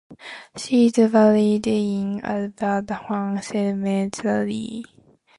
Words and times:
She 0.57 0.87
is 0.87 0.93
buried 0.93 1.67
in 1.67 2.21
Aberfan 2.21 3.43
cemetery. 3.43 4.83